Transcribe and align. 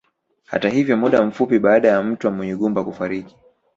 Hata 0.45 0.69
hivyo 0.69 0.97
muda 0.97 1.23
mfupi 1.25 1.59
baada 1.59 1.87
ya 1.87 2.03
Mtwa 2.03 2.31
Munyigumba 2.31 2.83
kufariki 2.83 3.35